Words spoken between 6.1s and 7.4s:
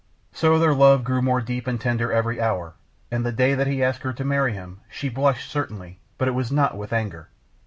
but it was not with anger.